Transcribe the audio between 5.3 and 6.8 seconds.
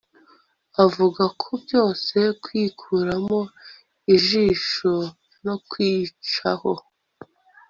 no kwicaho